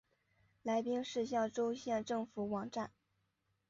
[0.63, 2.91] 来宾市象州县政府网站